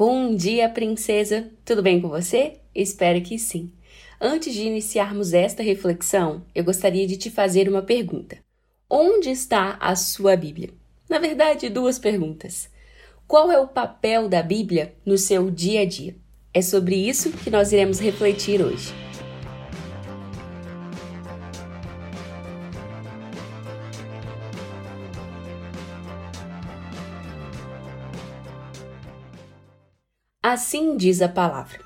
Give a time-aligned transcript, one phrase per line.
[0.00, 1.50] Bom dia, princesa!
[1.62, 2.54] Tudo bem com você?
[2.74, 3.70] Espero que sim.
[4.18, 8.38] Antes de iniciarmos esta reflexão, eu gostaria de te fazer uma pergunta.
[8.88, 10.70] Onde está a sua Bíblia?
[11.06, 12.70] Na verdade, duas perguntas.
[13.28, 16.16] Qual é o papel da Bíblia no seu dia a dia?
[16.54, 18.94] É sobre isso que nós iremos refletir hoje.
[30.52, 31.78] Assim diz a palavra.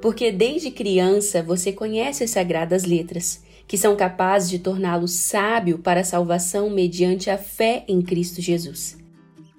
[0.00, 6.02] Porque desde criança você conhece as sagradas letras, que são capazes de torná-lo sábio para
[6.02, 8.96] a salvação mediante a fé em Cristo Jesus.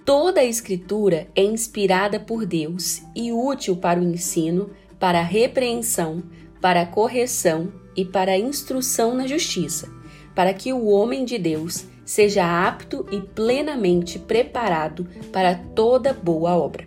[0.06, 6.24] Toda a Escritura é inspirada por Deus e útil para o ensino, para a repreensão,
[6.62, 9.92] para a correção e para a instrução na justiça,
[10.34, 16.86] para que o homem de Deus seja apto e plenamente preparado para toda boa obra.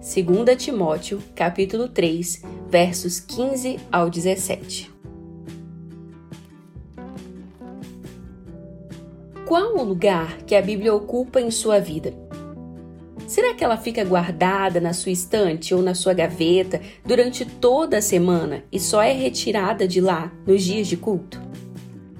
[0.00, 4.90] 2 Timóteo, capítulo 3, versos 15 ao 17.
[9.46, 12.14] Qual o lugar que a Bíblia ocupa em sua vida?
[13.26, 18.02] Será que ela fica guardada na sua estante ou na sua gaveta durante toda a
[18.02, 21.43] semana e só é retirada de lá nos dias de culto?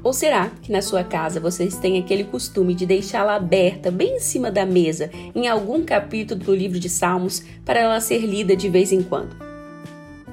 [0.05, 4.21] Ou será que na sua casa vocês têm aquele costume de deixá-la aberta bem em
[4.21, 8.69] cima da mesa em algum capítulo do livro de Salmos para ela ser lida de
[8.69, 9.35] vez em quando?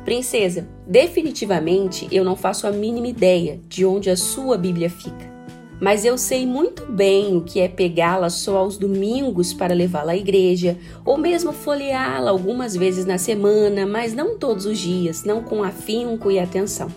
[0.04, 5.32] Princesa, definitivamente eu não faço a mínima ideia de onde a sua Bíblia fica.
[5.80, 10.18] Mas eu sei muito bem o que é pegá-la só aos domingos para levá-la à
[10.18, 15.64] igreja, ou mesmo folheá-la algumas vezes na semana, mas não todos os dias, não com
[15.64, 16.90] afinco e atenção.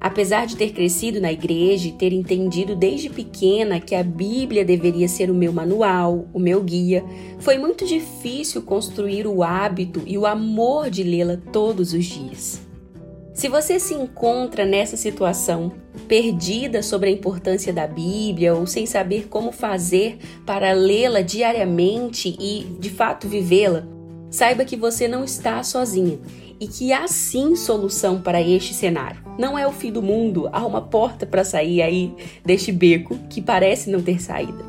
[0.00, 5.08] Apesar de ter crescido na igreja e ter entendido desde pequena que a Bíblia deveria
[5.08, 7.04] ser o meu manual, o meu guia,
[7.40, 12.60] foi muito difícil construir o hábito e o amor de lê-la todos os dias.
[13.34, 15.72] Se você se encontra nessa situação,
[16.06, 22.64] perdida sobre a importância da Bíblia ou sem saber como fazer para lê-la diariamente e,
[22.78, 23.86] de fato, vivê-la,
[24.30, 26.18] saiba que você não está sozinha
[26.60, 29.22] e que há sim solução para este cenário.
[29.38, 32.14] Não é o fim do mundo, há uma porta para sair aí
[32.44, 34.66] deste beco que parece não ter saída.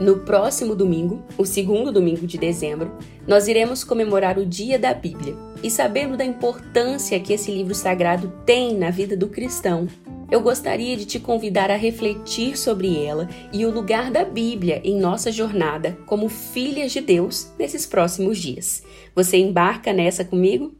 [0.00, 5.34] No próximo domingo, o segundo domingo de dezembro, nós iremos comemorar o Dia da Bíblia.
[5.60, 9.88] E sabendo da importância que esse livro sagrado tem na vida do cristão,
[10.30, 14.98] eu gostaria de te convidar a refletir sobre ela e o lugar da Bíblia em
[14.98, 18.82] nossa jornada como filhas de Deus nesses próximos dias.
[19.14, 20.74] Você embarca nessa comigo?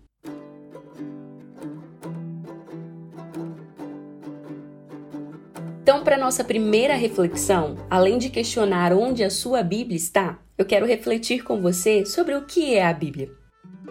[5.82, 10.84] Então, para nossa primeira reflexão, além de questionar onde a sua Bíblia está, eu quero
[10.84, 13.37] refletir com você sobre o que é a Bíblia.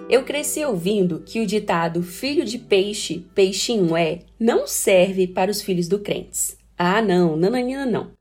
[0.10, 5.62] Eu cresci ouvindo que o ditado filho de peixe, peixinho é, não serve para os
[5.62, 6.58] filhos do crentes.
[6.78, 8.12] Ah, não, nananina não.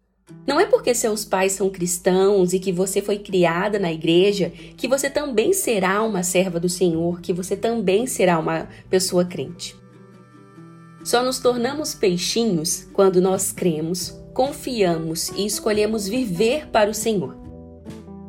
[0.44, 4.88] Não é porque seus pais são cristãos e que você foi criada na igreja que
[4.88, 9.76] você também será uma serva do Senhor, que você também será uma pessoa crente.
[11.04, 17.45] Só nos tornamos peixinhos quando nós cremos, confiamos e escolhemos viver para o Senhor.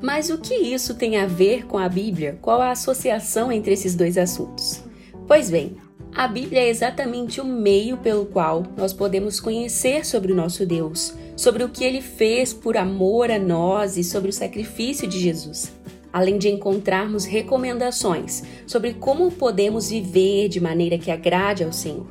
[0.01, 2.37] Mas o que isso tem a ver com a Bíblia?
[2.39, 4.83] Qual a associação entre esses dois assuntos?
[5.27, 5.75] Pois bem,
[6.13, 11.15] a Bíblia é exatamente o meio pelo qual nós podemos conhecer sobre o nosso Deus,
[11.35, 15.73] sobre o que ele fez por amor a nós e sobre o sacrifício de Jesus.
[16.13, 22.07] Além de encontrarmos recomendações sobre como podemos viver de maneira que agrade ao Senhor.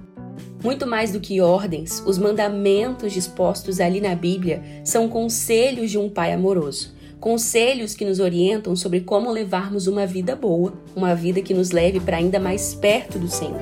[0.63, 6.09] Muito mais do que ordens, os mandamentos dispostos ali na Bíblia são conselhos de um
[6.09, 11.55] Pai amoroso conselhos que nos orientam sobre como levarmos uma vida boa, uma vida que
[11.55, 13.61] nos leve para ainda mais perto do Senhor.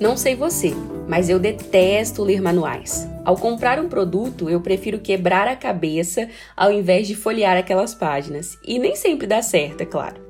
[0.00, 0.74] Não sei você,
[1.08, 3.08] mas eu detesto ler manuais.
[3.24, 8.58] Ao comprar um produto, eu prefiro quebrar a cabeça ao invés de folhear aquelas páginas.
[8.66, 10.20] E nem sempre dá certo, é claro.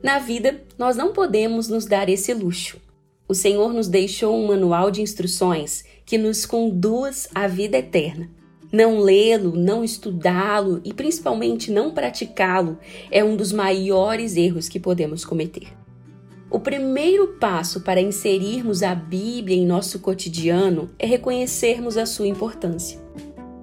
[0.00, 2.78] Na vida, nós não podemos nos dar esse luxo.
[3.30, 8.28] O Senhor nos deixou um manual de instruções que nos conduz à vida eterna.
[8.72, 12.76] Não lê-lo, não estudá-lo e principalmente não praticá-lo
[13.08, 15.68] é um dos maiores erros que podemos cometer.
[16.50, 22.98] O primeiro passo para inserirmos a Bíblia em nosso cotidiano é reconhecermos a sua importância.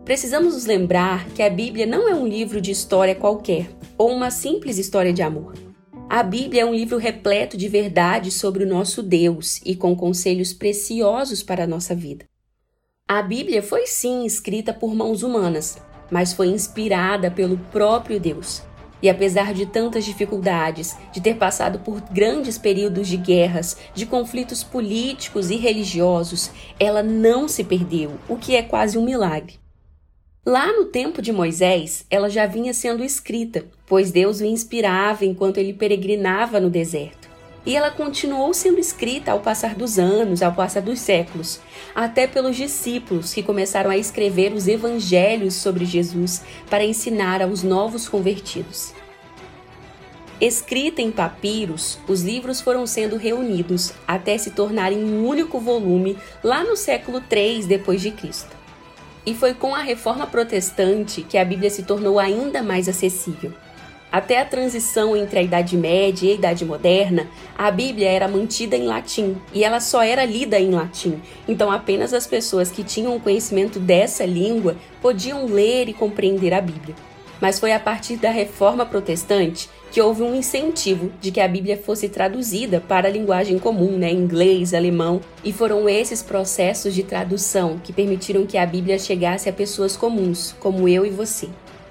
[0.06, 4.32] Precisamos nos lembrar que a Bíblia não é um livro de história qualquer ou uma
[4.32, 5.67] simples história de amor.
[6.10, 10.54] A Bíblia é um livro repleto de verdades sobre o nosso Deus e com conselhos
[10.54, 12.24] preciosos para a nossa vida.
[13.06, 15.78] A Bíblia foi sim escrita por mãos humanas,
[16.10, 18.64] mas foi inspirada pelo próprio Deus.
[19.02, 24.64] E apesar de tantas dificuldades, de ter passado por grandes períodos de guerras, de conflitos
[24.64, 29.56] políticos e religiosos, ela não se perdeu, o que é quase um milagre.
[30.46, 35.58] Lá no tempo de Moisés, ela já vinha sendo escrita, pois Deus o inspirava enquanto
[35.58, 37.28] ele peregrinava no deserto
[37.68, 41.60] e ela continuou sendo escrita ao passar dos anos, ao passar dos séculos,
[41.94, 48.08] até pelos discípulos que começaram a escrever os evangelhos sobre Jesus para ensinar aos novos
[48.08, 48.94] convertidos.
[50.40, 56.64] Escrita em papiros, os livros foram sendo reunidos até se tornarem um único volume lá
[56.64, 58.56] no século 3 depois de Cristo.
[59.26, 63.52] E foi com a reforma protestante que a Bíblia se tornou ainda mais acessível.
[64.18, 68.76] Até a transição entre a Idade Média e a Idade Moderna, a Bíblia era mantida
[68.76, 71.22] em latim e ela só era lida em latim.
[71.48, 76.96] Então, apenas as pessoas que tinham conhecimento dessa língua podiam ler e compreender a Bíblia.
[77.40, 81.78] Mas foi a partir da Reforma Protestante que houve um incentivo de que a Bíblia
[81.78, 87.80] fosse traduzida para a linguagem comum, né, inglês, alemão, e foram esses processos de tradução
[87.84, 91.48] que permitiram que a Bíblia chegasse a pessoas comuns, como eu e você.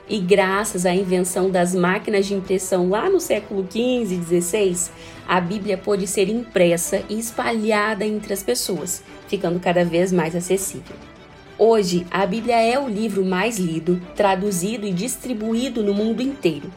[0.09, 4.91] E graças à invenção das máquinas de impressão lá no século XV e XVI,
[5.27, 10.95] a Bíblia pôde ser impressa e espalhada entre as pessoas, ficando cada vez mais acessível.
[11.59, 16.71] Hoje, a Bíblia é o livro mais lido, traduzido e distribuído no mundo inteiro.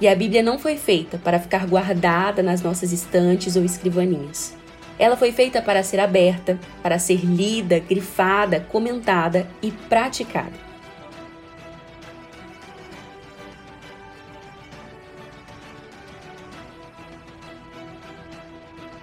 [0.00, 4.54] E a Bíblia não foi feita para ficar guardada nas nossas estantes ou escrivaninhas.
[4.98, 10.71] Ela foi feita para ser aberta, para ser lida, grifada, comentada e praticada.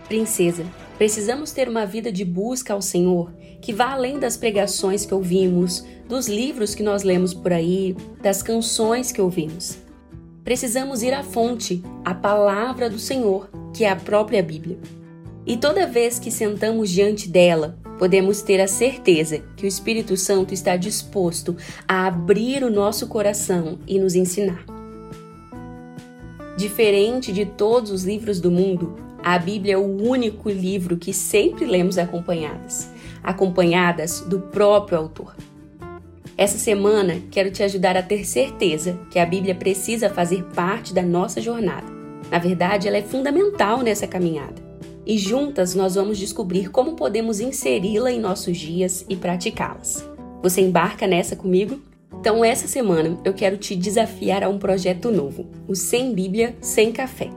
[0.09, 0.65] Princesa,
[0.97, 5.85] precisamos ter uma vida de busca ao Senhor que vá além das pregações que ouvimos,
[6.07, 9.77] dos livros que nós lemos por aí, das canções que ouvimos.
[10.44, 14.79] Precisamos ir à fonte, à palavra do Senhor, que é a própria Bíblia.
[15.45, 20.55] E toda vez que sentamos diante dela, podemos ter a certeza que o Espírito Santo
[20.55, 21.55] está disposto
[21.88, 24.65] a abrir o nosso coração e nos ensinar.
[26.57, 31.66] Diferente de todos os livros do mundo, a Bíblia é o único livro que sempre
[31.66, 32.89] lemos acompanhadas,
[33.21, 35.36] acompanhadas do próprio autor.
[36.38, 41.01] Essa semana quero te ajudar a ter certeza que a Bíblia precisa fazer parte da
[41.01, 41.88] nossa jornada.
[42.31, 44.69] Na verdade, ela é fundamental nessa caminhada.
[45.06, 50.07] E juntas nós vamos descobrir como podemos inseri-la em nossos dias e praticá-las.
[50.42, 51.81] Você embarca nessa comigo?
[52.13, 56.92] Então, essa semana eu quero te desafiar a um projeto novo: o Sem Bíblia, Sem
[56.92, 57.30] Café.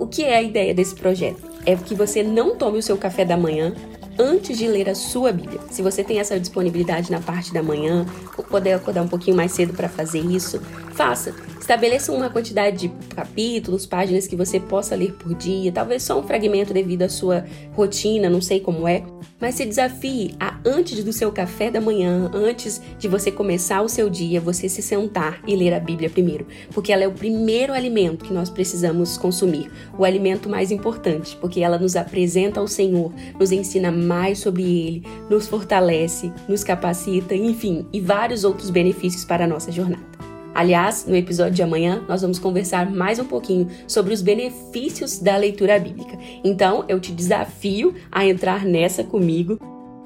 [0.00, 1.42] O que é a ideia desse projeto?
[1.66, 3.74] É que você não tome o seu café da manhã
[4.18, 5.60] antes de ler a sua Bíblia.
[5.70, 9.52] Se você tem essa disponibilidade na parte da manhã, ou poder acordar um pouquinho mais
[9.52, 10.58] cedo para fazer isso,
[10.92, 11.34] faça.
[11.60, 16.22] Estabeleça uma quantidade de capítulos, páginas que você possa ler por dia, talvez só um
[16.22, 17.44] fragmento devido à sua
[17.74, 19.02] rotina, não sei como é,
[19.38, 23.88] mas se desafie a antes do seu café da manhã, antes de você começar o
[23.88, 27.72] seu dia, você se sentar e ler a Bíblia primeiro, porque ela é o primeiro
[27.72, 33.12] alimento que nós precisamos consumir, o alimento mais importante, porque ela nos apresenta ao Senhor,
[33.38, 39.44] nos ensina mais sobre ele, nos fortalece, nos capacita, enfim, e vários outros benefícios para
[39.44, 40.10] a nossa jornada.
[40.52, 45.36] Aliás, no episódio de amanhã nós vamos conversar mais um pouquinho sobre os benefícios da
[45.36, 46.18] leitura bíblica.
[46.42, 49.58] Então, eu te desafio a entrar nessa comigo.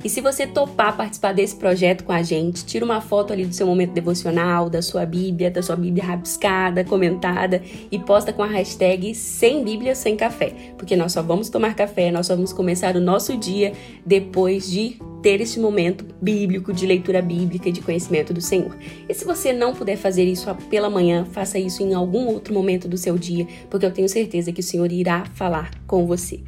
[0.03, 3.55] E se você topar participar desse projeto com a gente, tira uma foto ali do
[3.55, 8.47] seu momento devocional, da sua Bíblia, da sua Bíblia rabiscada, comentada e posta com a
[8.47, 10.53] hashtag sem Bíblia, sem café.
[10.77, 13.73] Porque nós só vamos tomar café, nós só vamos começar o nosso dia
[14.05, 18.77] depois de ter esse momento bíblico de leitura bíblica e de conhecimento do Senhor.
[19.09, 22.87] E se você não puder fazer isso pela manhã, faça isso em algum outro momento
[22.87, 26.43] do seu dia, porque eu tenho certeza que o Senhor irá falar com você.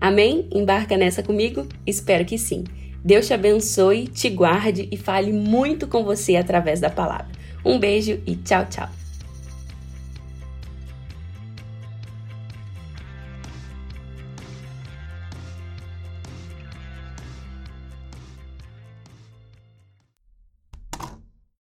[0.00, 0.46] Amém?
[0.52, 1.66] Embarca nessa comigo?
[1.86, 2.64] Espero que sim.
[3.04, 7.28] Deus te abençoe, te guarde e fale muito com você através da palavra.
[7.64, 9.05] Um beijo e tchau, tchau.